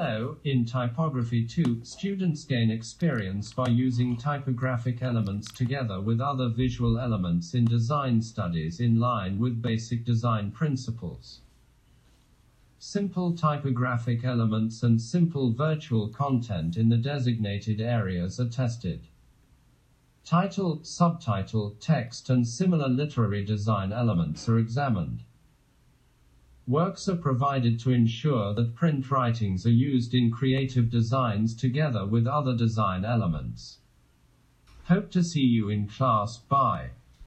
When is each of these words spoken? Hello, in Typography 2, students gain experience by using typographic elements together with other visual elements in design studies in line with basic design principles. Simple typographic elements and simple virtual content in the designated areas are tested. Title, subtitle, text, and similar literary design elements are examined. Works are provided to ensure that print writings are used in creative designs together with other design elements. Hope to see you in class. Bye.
Hello, 0.00 0.36
in 0.44 0.64
Typography 0.64 1.44
2, 1.44 1.80
students 1.82 2.44
gain 2.44 2.70
experience 2.70 3.52
by 3.52 3.66
using 3.66 4.16
typographic 4.16 5.02
elements 5.02 5.50
together 5.50 6.00
with 6.00 6.20
other 6.20 6.48
visual 6.48 7.00
elements 7.00 7.52
in 7.52 7.64
design 7.64 8.22
studies 8.22 8.78
in 8.78 9.00
line 9.00 9.40
with 9.40 9.60
basic 9.60 10.04
design 10.04 10.52
principles. 10.52 11.40
Simple 12.78 13.32
typographic 13.32 14.22
elements 14.22 14.84
and 14.84 15.02
simple 15.02 15.50
virtual 15.50 16.06
content 16.06 16.76
in 16.76 16.90
the 16.90 16.96
designated 16.96 17.80
areas 17.80 18.38
are 18.38 18.48
tested. 18.48 19.00
Title, 20.24 20.78
subtitle, 20.84 21.74
text, 21.80 22.30
and 22.30 22.46
similar 22.46 22.88
literary 22.88 23.44
design 23.44 23.92
elements 23.92 24.48
are 24.48 24.60
examined. 24.60 25.24
Works 26.68 27.08
are 27.08 27.16
provided 27.16 27.78
to 27.80 27.92
ensure 27.92 28.52
that 28.52 28.74
print 28.74 29.10
writings 29.10 29.64
are 29.64 29.70
used 29.70 30.12
in 30.12 30.30
creative 30.30 30.90
designs 30.90 31.54
together 31.54 32.04
with 32.04 32.26
other 32.26 32.54
design 32.54 33.06
elements. 33.06 33.78
Hope 34.84 35.10
to 35.12 35.22
see 35.22 35.46
you 35.46 35.70
in 35.70 35.88
class. 35.88 36.36
Bye. 36.36 36.90